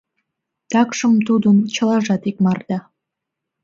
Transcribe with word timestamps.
Такшым 0.71 1.13
тудын 1.27 1.57
чылажат 1.73 2.23
икмарда. 2.29 2.79